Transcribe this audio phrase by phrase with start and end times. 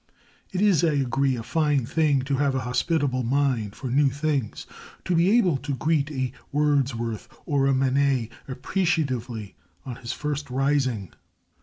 [0.51, 4.65] It is, I agree, a fine thing to have a hospitable mind for new things
[5.05, 11.13] to be able to greet a Wordsworth or a Manet appreciatively on his first rising.